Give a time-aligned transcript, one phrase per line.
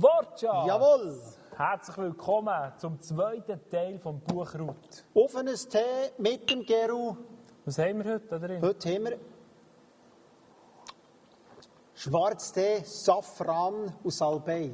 [0.00, 0.66] Wortschatz!
[0.66, 1.20] Jawohl!
[1.58, 5.04] Herzlich willkommen zum zweiten Teil vom Buch Ruth.
[5.12, 7.16] Offenes Tee mit dem Geru.
[7.66, 8.62] Was haben wir heute da drin?
[8.62, 9.18] Heute haben wir
[11.94, 14.72] Schwarztee, Safran und Salbei.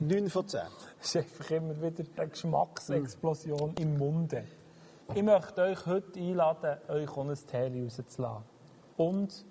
[0.00, 0.60] 9 von 10.
[0.98, 4.44] Das ist einfach immer wieder eine Geschmacksexplosion im Munde.
[5.14, 8.44] Ich möchte euch heute einladen, euch ein Tee rauszulassen.
[8.98, 9.46] Und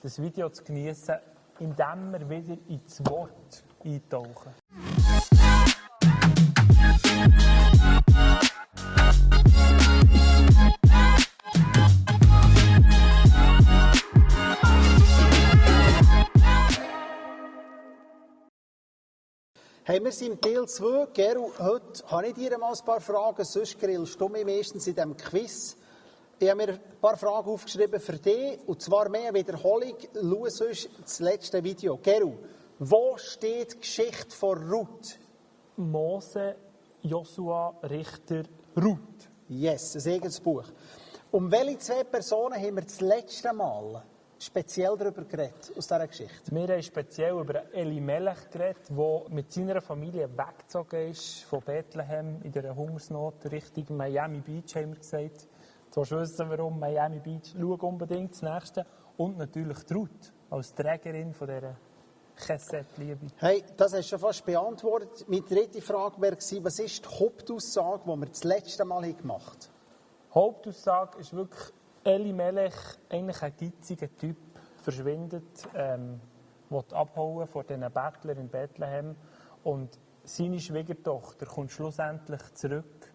[0.00, 1.16] das Video zu genießen,
[1.60, 4.54] indem wir wieder ins Wort eintauchen.
[19.84, 21.08] Hey, wir sind im Teil 2.
[21.12, 24.94] Geru, heute habe ich dir mal ein paar Fragen, sonst grillst du mich meistens in
[24.94, 25.76] diesem Quiz.
[26.42, 29.94] Ich habe mir ein paar Fragen aufgeschrieben für dich, und zwar mehr Wiederholung.
[30.14, 31.98] Schau sonst das letzte Video.
[31.98, 32.32] Geru,
[32.78, 35.18] wo steht die Geschichte von Ruth?
[35.76, 36.56] Mose,
[37.02, 39.28] Josua, Richter, Ruth.
[39.48, 40.64] Yes, ein eigenes Buch.
[41.30, 44.02] Um welche zwei Personen haben wir das letzte Mal
[44.38, 46.54] speziell darüber geredet, aus dieser Geschichte?
[46.54, 52.52] Wir haben speziell über Elimelech geredet, der mit seiner Familie weggezogen ist von Bethlehem in
[52.52, 55.46] der Hungersnot Richtung Miami Beach, haben wir gesagt.
[55.92, 57.54] Willst wissen, warum Miami Beach.
[57.58, 58.86] Schau unbedingt das nächste.
[59.16, 61.76] Und natürlich die Ruth als Trägerin von dieser
[62.36, 63.26] Chesed-Liebe.
[63.36, 65.26] Hey, das hast du schon fast beantwortet.
[65.28, 70.34] Meine dritte Frage wäre was ist die Hauptaussage, die wir das letzte Mal gemacht haben?
[70.34, 71.72] Hauptaussage ist wirklich,
[72.04, 72.74] Elimelech,
[73.10, 74.36] eigentlich ein geiziger Typ,
[74.76, 76.20] verschwindet, ähm,
[76.70, 79.16] will abhauen von diesen Bettlern in Bethlehem
[79.64, 83.09] und seine Schwiegertochter kommt schlussendlich zurück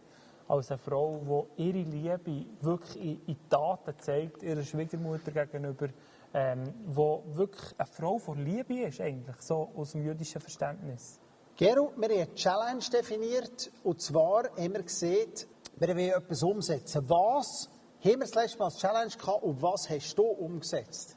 [0.47, 5.87] als eine Frau, die ihre Liebe wirklich in, in Taten zeigt, ihrer Schwiegermutter gegenüber,
[6.33, 11.19] ähm, wo wirklich eine Frau von Liebe ist, eigentlich, so aus dem jüdischen Verständnis.
[11.57, 13.71] Gero, wir haben eine Challenge definiert.
[13.83, 15.31] Und zwar haben wir gesehen,
[15.77, 17.09] wir wollen etwas umsetzen.
[17.09, 17.69] Was
[18.02, 21.15] haben wir das letzte Mal als Challenge gehabt und was hast du umgesetzt?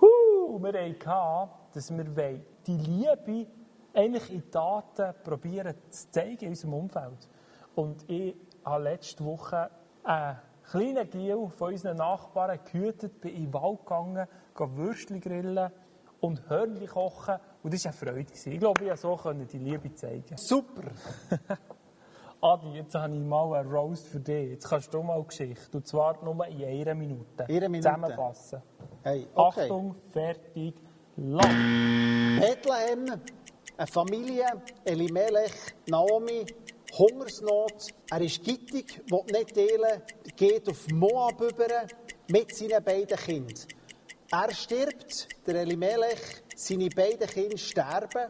[0.00, 3.46] Huh, wir hatten, dass wir die Liebe
[3.94, 7.28] eigentlich in Taten probieren zu zeigen in unserem Umfeld.
[7.74, 8.34] Und ich
[8.64, 9.70] habe letzte Woche
[10.04, 10.38] einen
[10.70, 15.70] kleinen Giel von unseren Nachbarn gehütet, bin in den Wald gegangen, Würstchen grillen
[16.20, 17.36] und Hörnchen kochen.
[17.62, 18.32] Und das war eine Freude.
[18.32, 20.36] Ich glaube, ich konnte so die Liebe zeigen.
[20.36, 20.90] Super!
[22.44, 24.50] Adi, jetzt habe ich mal einen Roast für dich.
[24.50, 25.76] Jetzt kannst du mal eine Geschichte.
[25.76, 27.44] Und zwar nur in einer Minute.
[27.48, 27.88] Eine Minute.
[27.88, 28.62] Zusammenfassen.
[29.04, 29.62] Hey, okay.
[29.62, 30.74] Achtung, fertig,
[31.16, 32.40] lang.
[32.40, 33.20] Bethlehem,
[33.76, 34.46] eine Familie,
[34.84, 35.52] Elimelech,
[35.88, 36.44] Naomi,
[36.98, 37.88] Hungersnot.
[38.10, 40.02] Er ist gittig, will nicht teilen,
[40.36, 41.86] geht auf Moab über
[42.28, 43.66] mit seinen beiden Kindern.
[44.30, 48.28] Er stirbt, der Elimelech, seine beiden Kinder sterben.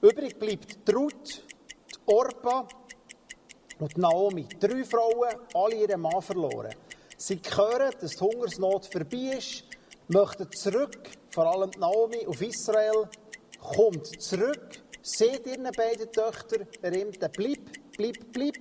[0.00, 0.94] Übrig bleibt die
[2.06, 2.66] Orpa
[3.78, 4.46] und Naomi.
[4.58, 6.74] Drei Frauen, alle ihren Mann verloren.
[7.16, 9.64] Sie hören, dass die Hungersnot vorbei ist,
[10.08, 13.08] möchten zurück, vor allem Naomi auf Israel,
[13.60, 17.60] kommt zurück, seht ihren beiden Töchter, der Imte, bleib,
[17.96, 18.56] bleib, bleib.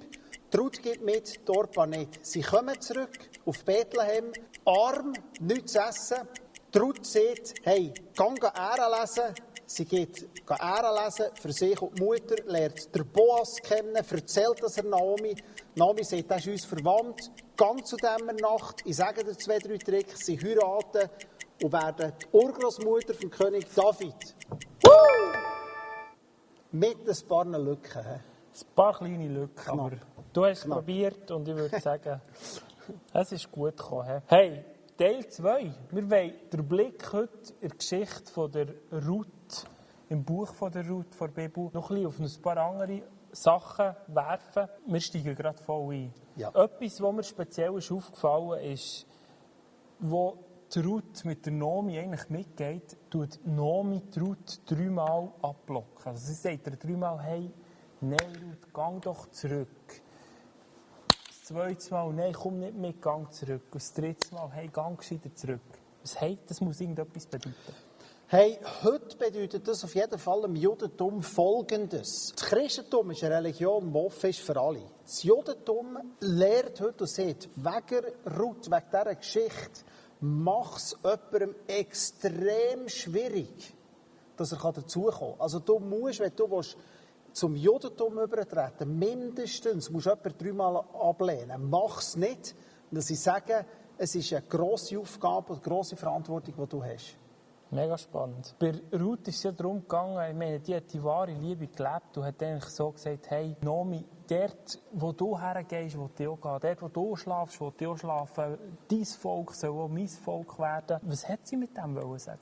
[0.58, 2.26] Ruth geht mit, die Orpa nicht.
[2.26, 4.32] Sie kommen zurück auf Bethlehem,
[4.66, 6.28] arm, nichts zu essen.
[6.76, 9.36] Ruth sagt, hey, gang Ähren lesen.
[9.66, 14.78] Sie geht Ähren lesen für sich und die Mutter, lernt der Boas kennen, erzählt das
[14.78, 15.36] er Naomi.
[15.76, 17.32] Naomi sagt, das ist uns verwandt.
[17.56, 21.10] Gang zu dieser Nacht, ich sage dir zwei, drei Tricks, sie heiraten
[21.62, 24.36] und werden die Urgroßmutter vom König David.
[24.84, 25.29] Woo!
[26.72, 28.06] Mit ein paar Lücken.
[28.06, 29.80] Ein paar kleine Lücken, Knapp.
[29.80, 29.98] aber
[30.32, 32.22] du hast es probiert und ich würde sagen,
[33.12, 34.22] es ist gut gekommen.
[34.28, 34.64] Hey,
[34.96, 35.74] Teil 2.
[35.90, 38.68] Wir wollen den Blick heute in die Geschichte von der
[39.08, 39.66] Ruth,
[40.10, 43.02] im Buch von der Ruth von der Bibel, noch ein bisschen auf ein paar andere
[43.32, 44.68] Sachen werfen.
[44.86, 46.14] Wir steigen gerade voll ein.
[46.36, 46.50] Ja.
[46.50, 49.08] Etwas, was mir speziell ist aufgefallen ist,
[50.00, 50.38] wo
[50.74, 56.06] die Ruth mit der Nomi eigentlich mitgeht, tut Nomi die Ruth dreimal abblocken.
[56.06, 57.52] Also sie sagt ihr dreimal, hey,
[58.02, 59.68] nein Ruth, gang doch zurück.
[61.28, 63.64] Das zweite Mal, nein, komm nicht mit, gang zurück.
[63.72, 65.62] Und das dritte Mal, hey, gang gescheiter zurück.
[66.02, 67.74] Was hey, das muss irgendetwas bedeuten.
[68.28, 72.32] Hey, heute bedeutet das auf jeden Fall im Judentum Folgendes.
[72.36, 74.84] Das Christentum ist eine Religion, die offen ist für alle.
[75.04, 78.06] Das Judentum lehrt heute und sagt, wegen
[78.38, 79.84] Ruth, wegen dieser Geschichte,
[80.20, 83.74] macht es jemandem extrem schwierig,
[84.36, 85.42] dass er dazukommen kann.
[85.42, 86.78] Also du musst, wenn du willst,
[87.32, 91.70] zum Judentum übertreten, mindestens musst du jemanden dreimal ablehnen.
[91.70, 92.56] Mach es nicht,
[92.92, 93.66] dass sie sagen,
[93.98, 97.18] es ist eine grosse Aufgabe und eine grosse Verantwortung, die du hast.
[97.72, 98.56] Mega spannend.
[98.58, 102.18] Bei Ruth ist es ja darum gegangen, ich meine, die hat die wahre Liebe gelebt
[102.18, 106.60] und hat eigentlich so gesagt, hey, Nomi, dort, wo du hergehst, wo du auch.
[106.60, 108.58] Dort, wo du schlafst, wo du schlafen.
[108.88, 111.00] Dein Volk soll auch mein Volk werden.
[111.04, 112.40] Was hat sie mit dem sagen?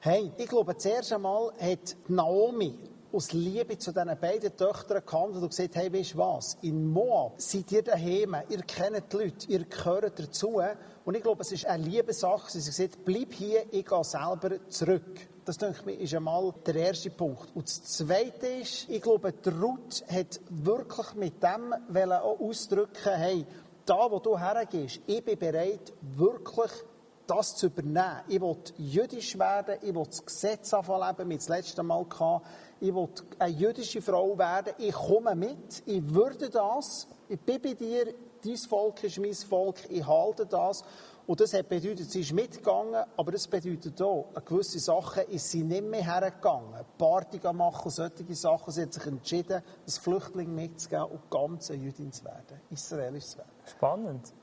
[0.00, 2.76] Hey, ich glaube, zuerst einmal hat Naomi
[3.14, 6.58] aus Liebe zu diesen beiden Töchtern gehandelt und gesagt, hey, weißt du was?
[6.62, 10.60] In Moab seid ihr daheim, ihr kennt die Leute, ihr gehört dazu.
[11.04, 12.50] Und ich glaube, es ist eine Liebessache.
[12.50, 15.28] Sie haben gesagt, bleib hier, ich gehe selber zurück.
[15.44, 17.54] Das, denke ich ist einmal der erste Punkt.
[17.54, 21.72] Und das Zweite ist, ich glaube, die Ruth hat wirklich mit dem
[22.12, 23.46] auch ausdrücken, hey,
[23.84, 26.72] da, wo du hergehst, ich bin bereit, wirklich
[27.26, 28.20] das zu übernehmen.
[28.28, 32.44] Ich will jüdisch werden, ich will das Gesetz anfangen wie ich das letzte Mal hatte.
[32.80, 37.74] Ich will eine jüdische Frau werden, ich komme mit, ich würde das, ich bin bei
[37.74, 40.84] dir, dein Volk ist mein Volk, ich halte das.
[41.26, 45.50] Und das hat bedeutet, sie ist mitgegangen, aber das bedeutet auch, an gewisse Sachen ist
[45.50, 46.84] sie nicht mehr hergegangen.
[46.98, 48.72] Party machen, solche Sachen.
[48.72, 53.38] Sie hat sich entschieden, das Flüchtling mitzugeben und ganz eine Jüdin zu werden, israelisch zu
[53.38, 53.50] werden.
[53.64, 54.34] Spannend.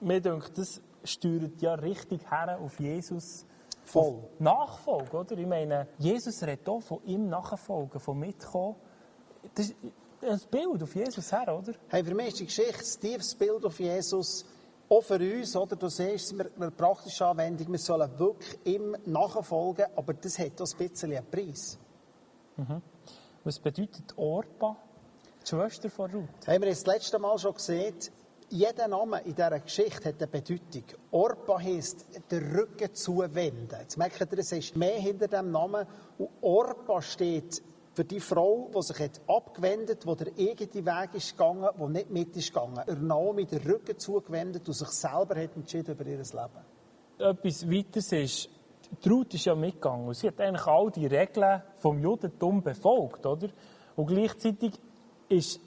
[0.00, 3.46] Mir denkt, das steuert ja richtig her auf Jesus.
[3.84, 4.18] Voll.
[4.40, 5.38] Nachfolge, oder?
[5.38, 8.76] Ich meine, Jesus redet auch von ihm nachfolgen, von mitkommen.
[9.54, 9.76] Das ist
[10.22, 11.72] ein Bild auf Jesus her, oder?
[11.88, 14.44] Hey, für mich ist die Geschichte ein tiefes Bild auf Jesus.
[14.88, 15.76] Auch für uns, oder?
[15.76, 20.66] Du siehst es, eine praktische Anwendung, wir sollen wirklich ihm nachfolgen, aber das hat auch
[20.72, 21.78] ein bisschen einen Preis.
[22.56, 22.82] Mhm.
[23.44, 24.76] Was bedeutet Orpa?
[25.42, 26.46] Die Schwester von Ruth?
[26.46, 27.94] Haben wir das letzte Mal schon gesehen,
[28.48, 30.84] jeder Name in dieser Geschichte hat eine Bedeutung.
[31.10, 33.76] Orpa heisst, den Rücken zuwenden.
[33.80, 35.86] Jetzt merkt ihr, es ist mehr hinter dem Namen.
[36.18, 37.62] Und Orpa steht
[37.94, 42.10] für die Frau, die sich abgewendet hat, die der eigene Weg ist gegangen, die nicht
[42.10, 42.82] mit ist gegangen.
[42.86, 46.66] Er Naomi den Rücken zugewendet und sich selber hat entschieden über ihr Leben.
[47.18, 48.50] Etwas weiteres ist,
[49.02, 50.12] die Ruth ist ja mitgegangen.
[50.12, 53.48] Sie hat eigentlich all die Regeln vom Judentum befolgt, oder?
[53.96, 54.74] Und gleichzeitig
[55.28, 55.60] ist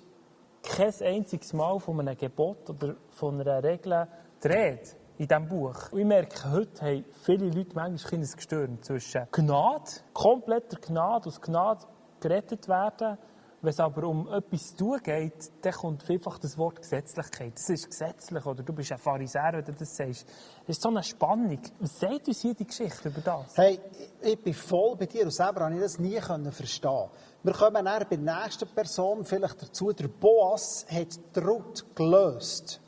[0.63, 4.07] kein einziges Mal von einem Gebot oder von einer Regel
[4.43, 5.91] die Rede in diesem Buch.
[5.91, 11.41] Und ich merke, heute haben viele Leute manchmal ein Gestürm zwischen Gnade, kompletter Gnade, aus
[11.41, 11.85] Gnade
[12.19, 13.17] gerettet werden,
[13.61, 17.53] wenn es aber um etwas tun geht, dann kommt vielfach das Wort Gesetzlichkeit.
[17.55, 20.25] Das ist gesetzlich, oder du bist ein Pharisäer, wenn du das sagst.
[20.65, 21.59] Das ist so eine Spannung.
[21.79, 23.57] Was sagt uns hier die Geschichte über das?
[23.57, 23.79] Hey,
[24.21, 26.19] ich bin voll bei dir und selber habe ich das nie
[26.51, 27.09] verstehen
[27.41, 29.93] wir kommen dann bei der nächsten Person vielleicht dazu.
[29.93, 32.81] Der Boas hat die Ruth gelöst.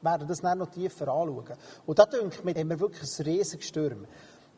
[0.00, 1.56] Wir werden das dann noch tiefer anschauen.
[1.86, 4.06] Und da denke ich haben wir wirklich ein riesiges Sturm.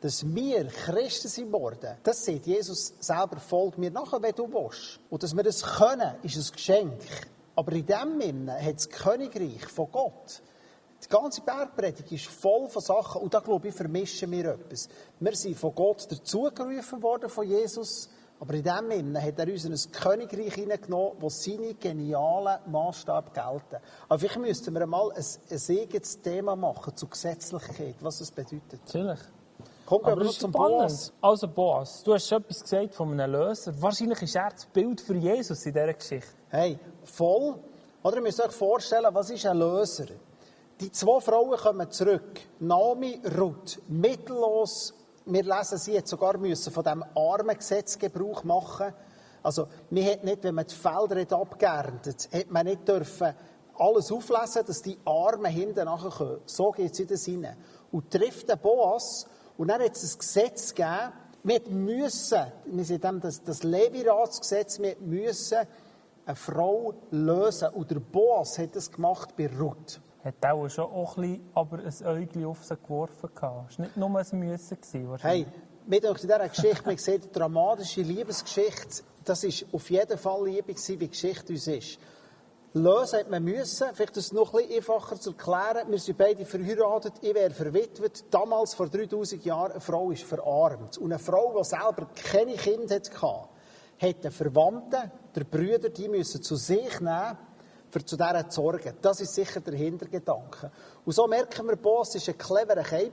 [0.03, 4.99] Dass wir Christen sind worden, das sieht Jesus selber, folgt mir nachher, wenn du willst.
[5.09, 7.01] Und dass wir das können, ist ein Geschenk.
[7.55, 10.41] Aber in dem Sinne hat das Königreich von Gott
[11.03, 14.87] die ganze Bergpredigt ist voll von Sachen, und da glaube ich, vermischen wir etwas.
[15.19, 18.09] Wir sind von Gott dazugerufen worden, von Jesus,
[18.39, 23.33] aber in dem Sinne hat er uns in ein Königreich hineingenommen, wo seine genialen Maßstab
[23.33, 23.83] gelten.
[24.07, 28.81] Aber vielleicht müssten wir mal ein, ein eigenes Thema machen zur Gesetzlichkeit, was das bedeutet.
[28.85, 29.19] Natürlich.
[29.93, 31.13] Kommt aber noch zum Boas.
[31.21, 33.79] Also Boas, du hast etwas gesagt von einem Löser.
[33.79, 36.33] Wahrscheinlich ist er das Bild für Jesus in dieser Geschichte.
[36.49, 37.59] Hey, voll.
[38.01, 40.07] Oder ihr müsst euch vorstellen, was ist ein Löser?
[40.79, 42.41] Die zwei Frauen kommen zurück.
[42.59, 44.95] Naomi, Ruth, mittellos
[45.25, 48.93] wir lesen, sie hat sogar müssen von diesem Armengesetz Gebrauch machen.
[49.41, 53.33] Also, man hat nicht, wenn man die Felder hat abgeerntet hat, man nicht dürfen
[53.77, 56.39] alles auflesen, dass die Armen hinten nachher kommen.
[56.45, 57.57] So geht es in das hinein.
[57.91, 63.03] Und trifft den Boas, und dann hat es ein Gesetz gegeben, wir müssen, wir sind
[63.03, 65.59] dem das, das Leviratsgesetz, wir müssen
[66.25, 67.67] eine Frau lösen.
[67.69, 71.79] Und der Boas hat das gemacht bei Ruth hat auch schon auch ein bisschen, aber
[71.79, 73.29] ein Äugchen auf sie geworfen.
[73.35, 74.77] Es war nicht nur ein Müssen.
[75.19, 75.45] Hey,
[75.85, 80.47] mit euch in dieser Geschichte, man sieht, die dramatische Liebesgeschichte, das war auf jeden Fall
[80.47, 81.99] Liebe wie die Geschichte uns ist.
[82.75, 83.87] Lösen hat man müssen.
[83.93, 85.91] Vielleicht ist es noch ein bisschen einfacher zu erklären.
[85.91, 87.13] Wir sind beide verheiratet.
[87.21, 88.25] Ich wäre verwitwet.
[88.31, 90.97] Damals, vor 3000 Jahren, eine Frau ist verarmt.
[90.97, 93.49] Und eine Frau, die selber keine Kinder hatte,
[93.99, 97.37] hat einen Verwandten, der Brüder, die müssen zu sich nehmen
[97.91, 98.97] für zu dieser zu sorgen.
[99.03, 100.71] Das ist sicher der Hintergedanke.
[101.05, 103.11] Und so merken wir, Boss war ein cleverer Cape.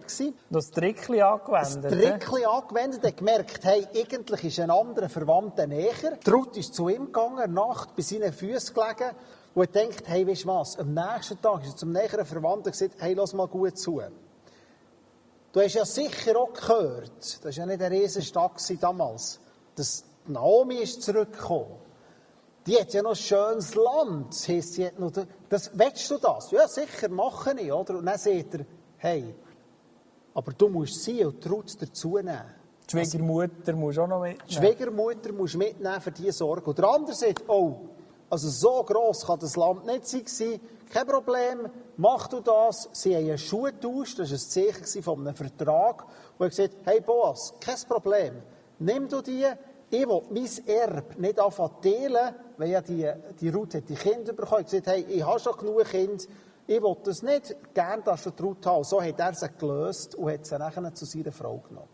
[0.48, 1.84] Das Trickli angewendet.
[1.84, 3.04] Das Trickli angewendet.
[3.04, 6.18] Er gemerkt, hey, eigentlich ist ein anderer Verwandter näher.
[6.24, 9.14] Trut ist zu ihm gegangen, Nacht bei seinen Füßen gelegen
[9.54, 12.70] und er denkt, hey, weißt du was, am nächsten Tag ist er zum näheren Verwandten
[12.70, 14.00] gesagt, hey, lass mal gut zu.
[15.52, 19.40] Du hast ja sicher auch gehört, das war ja nicht eine Riesenstadt damals,
[19.74, 21.80] dass Naomi ist zurückgekommen
[22.66, 24.28] die hat ja noch ein schönes Land.
[24.30, 25.10] Das heisst, sie hat noch,
[25.48, 26.50] das, willst du das?
[26.50, 27.98] Ja, sicher, mache ich, oder?
[27.98, 28.66] Und dann sagt er,
[28.98, 29.34] hey,
[30.34, 32.54] Aber du musst sie und Trutz dazu nehmen.
[32.86, 34.48] Die Schwiegermutter muss auch noch mitnehmen.
[34.48, 36.70] Die Schwiegermutter musst du mitnehmen für diese Sorge.
[36.70, 37.88] Und der andere sagt, oh,
[38.30, 40.60] also so gross kann das Land nicht sein.
[40.88, 42.88] Kein Problem, mach du das.
[42.92, 46.04] Sie haben einen Schuh getauscht, das war ein Zeichen von einem Vertrag.
[46.38, 48.42] Und hat gesagt, hey Boas, kein Problem,
[48.78, 49.46] nimm du die,
[49.90, 53.10] ich will mein Erbe nicht anfangen teilen, weil ja die,
[53.40, 54.52] die Ruth hat die Kinder bekommen.
[54.52, 56.24] Er hat gesagt, hey, ich habe schon genug Kinder,
[56.68, 58.84] ich will das nicht, gerne dass du die Ruth haben.
[58.84, 61.88] So hat er sie gelöst und hat sie nachher zu seiner Frau genommen.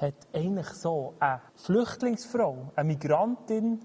[0.00, 3.78] Hat eigentlich so eine Flüchtlingsfrau, eine Migrantin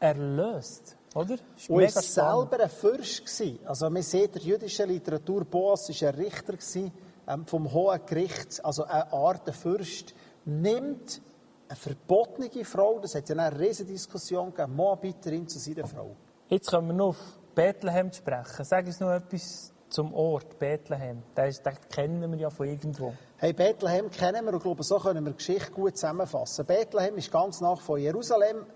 [0.00, 1.34] erlöst, oder?
[1.56, 3.24] Ist und war selber ein Fürst.
[3.24, 3.58] Gewesen.
[3.64, 6.92] Also man sieht in der jüdischen Literatur, Boas war ein Richter gewesen,
[7.26, 11.22] ähm, vom Hohen Gericht, also eine Art Fürst, nimmt
[11.68, 16.14] eine verbotene Frau, das hat ja eine riesige Diskussion gegeben, Moabiterin zu seiner Frau.
[16.48, 18.64] Jetzt kommen wir noch auf Bethlehem zu sprechen.
[18.64, 21.22] Sag uns noch etwas zum Ort Bethlehem.
[21.36, 23.14] Den, den kennen wir ja von irgendwo.
[23.36, 26.66] Hey, Bethlehem kennen wir und glaube, so können wir die Geschichte gut zusammenfassen.
[26.66, 28.66] Bethlehem ist ganz nach von Jerusalem.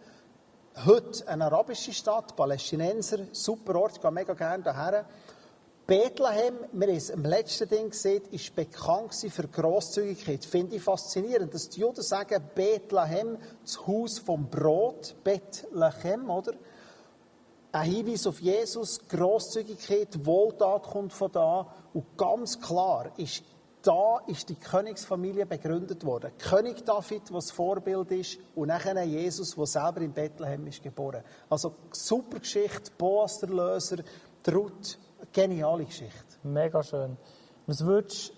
[0.76, 5.06] Heute eine arabische Stadt, Palästinenser, super Ort, ich gehe mega gerne daher.
[5.86, 10.44] Bethlehem, wir haben es im letzten Ding gesehen, ist bekannt für Grosszügigkeit.
[10.44, 16.52] Finde ich faszinierend, dass die Juden sagen, Bethlehem, das Haus vom Brot, Bethlehem, oder?
[17.72, 21.66] Ein Hinweis auf Jesus, Grosszügigkeit, Wohltat kommt von da.
[21.92, 23.42] Und ganz klar ist,
[23.88, 26.30] da ist die Königsfamilie begründet worden.
[26.36, 31.22] König David, was Vorbild ist, und nachher Jesus, der selber in Bethlehem ist geboren.
[31.48, 34.04] Also super Geschichte, Boas der Löser,
[34.52, 34.98] Ruth,
[35.32, 36.36] Geniale Geschichte.
[36.42, 37.16] Mega schön.
[37.66, 38.34] Was würdest du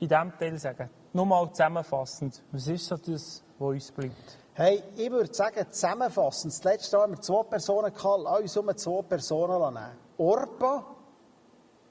[0.00, 0.88] in diesem Teil sagen?
[1.12, 4.38] Nur mal zusammenfassend, was ist so das, was uns bleibt?
[4.54, 8.56] Hey, ich würde sagen, zusammenfassend, das letzte Mal haben wir zwei Personen gehabt, lass uns
[8.56, 9.98] um zwei Personen nehmen.
[10.16, 10.96] Orpa,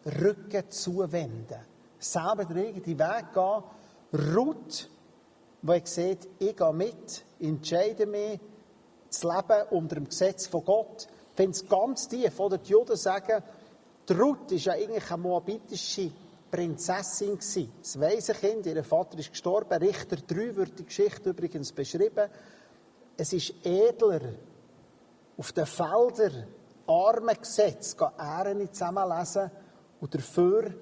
[0.03, 1.73] Rücken zuwenden.
[2.03, 4.36] Selber den eigenen Weg gehen.
[4.36, 4.89] Ruth,
[5.75, 8.39] ich sieht, ich gehe mit, entscheide mich,
[9.07, 11.07] das Leben unter dem Gesetz von Gott.
[11.31, 13.43] Ich finde es ganz tief, oder die Juden sagen,
[14.07, 16.12] die Ruth ist ja eigentlich eine moabitische
[16.51, 17.39] Prinzessin.
[17.81, 19.81] Das weise Kind, ihr Vater ist gestorben.
[19.81, 22.29] Richter 3 wird die Geschichte übrigens beschrieben.
[23.17, 24.22] Es ist edler,
[25.38, 26.48] auf den Feldern
[26.86, 29.50] arme Gesetze Ehren zusammenlesen
[30.01, 30.74] und dafür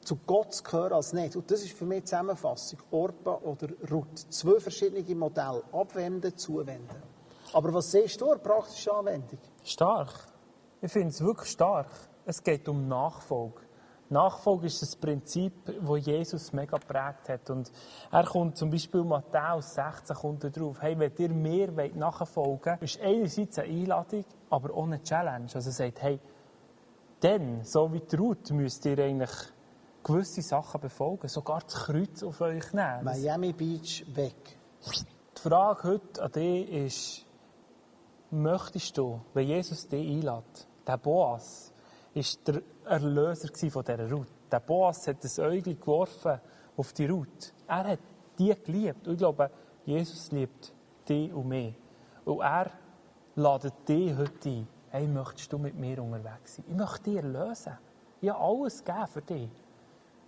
[0.00, 1.36] zu Gott zu gehören als nicht.
[1.36, 2.80] Und das ist für mich die Zusammenfassung.
[2.90, 4.18] Orpa oder Ruth.
[4.30, 5.62] Zwei verschiedene Modelle.
[5.72, 7.02] Abwenden, zuwenden.
[7.52, 9.38] Aber was siehst du in praktischer Anwendung?
[9.64, 10.12] Stark.
[10.80, 11.88] Ich finde es wirklich stark.
[12.24, 13.62] Es geht um Nachfolge.
[14.10, 17.50] Nachfolge ist das Prinzip, wo Jesus mega prägt hat.
[17.50, 17.70] Und
[18.10, 20.78] er kommt zum Beispiel Matthäus 16 kommt drauf.
[20.80, 25.48] Hey, wenn ihr mir nachfolgen wollt, ist einerseits eine Einladung, aber eine Challenge.
[25.54, 26.20] Also er sagt, hey,
[27.20, 29.30] dann, so wie die Ruth, müsst ihr eigentlich
[30.02, 33.04] gewisse Sachen befolgen, sogar das Kreuz auf euch nehmen.
[33.04, 34.58] Miami Beach weg.
[35.36, 37.26] Die Frage heute an dich ist,
[38.30, 41.72] möchtest du, wenn Jesus dich einlädt, der Boas,
[42.14, 44.26] ist der Erlöser von dieser Ruth.
[44.50, 46.40] Der Boas hat das Äugel geworfen
[46.76, 47.52] auf die Ruth.
[47.66, 47.98] Er hat
[48.38, 49.06] die geliebt.
[49.06, 49.50] Und ich glaube,
[49.84, 50.72] Jesus liebt
[51.08, 51.74] dich und mich.
[52.24, 52.70] Und er
[53.34, 54.68] ladet dich heute ein.
[54.90, 56.64] Hey, möchtest du mit mir unterwegs sein?
[56.68, 57.78] Ich möchte dich erlösen.
[58.20, 59.48] Ich habe alles gegeben für dich.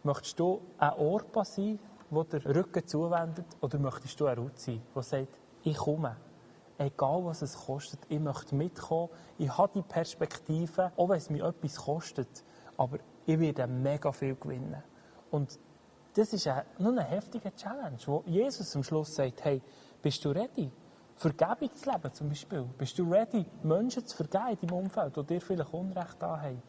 [0.02, 1.78] Möchtest du ein Orpa sein,
[2.10, 3.46] der den Rücken zuwendet?
[3.60, 6.16] Oder möchtest du ein Ruth sein, der sagt, ich komme?
[6.80, 11.44] egal was es kostet, ich möchte mitkommen, ich habe die Perspektive, auch wenn es mir
[11.44, 12.44] etwas kostet,
[12.76, 14.82] aber ich werde mega viel gewinnen.
[15.30, 15.58] Und
[16.14, 19.60] das ist eine, nur eine heftige Challenge, wo Jesus am Schluss sagt, hey,
[20.00, 20.72] bist du ready?
[21.16, 22.64] Vergebung zu leben zum Beispiel.
[22.78, 26.62] Bist du ready, Menschen zu vergeben in deinem Umfeld, die dir vielleicht Unrecht haben?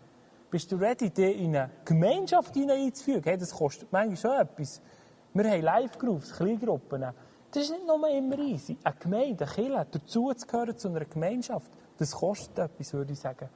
[0.51, 3.23] Bist du ready, dich in eine Gemeinschaft einzufügen?
[3.23, 4.81] Hey, das kostet manchmal schon etwas.
[5.33, 7.05] Wir haben Live-Groups, Kleingruppen.
[7.51, 8.77] Das ist nicht nur immer easy.
[8.83, 13.19] Eine Gemeinde, eine Kirche, dazu zu gehören zu einer Gemeinschaft, das kostet etwas, würde ich
[13.19, 13.47] sagen.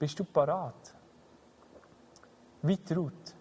[0.00, 0.94] Bist du parat?
[2.62, 3.34] Wie Ruth,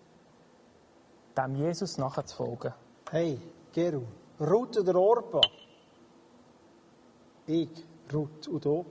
[1.35, 2.73] dem Jesus nachzufolgen?
[3.09, 3.41] Hey,
[3.73, 4.03] Geru,
[4.39, 5.41] Ruth oder Orpa?
[7.47, 7.83] Ich,
[8.13, 8.85] Ruth und du?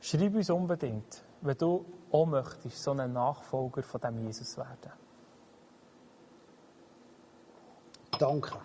[0.00, 4.92] Schreib uns unbedingt, wenn du auch möchtest, so ein Nachfolger von dem Jesus werden.
[8.18, 8.58] Danke.